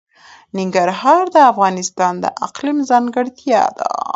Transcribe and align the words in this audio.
ننګرهار 0.57 1.23
د 1.35 1.37
افغانستان 1.51 2.13
د 2.23 2.25
اقلیم 2.45 2.77
ځانګړتیا 2.89 3.63
ده. 3.77 3.89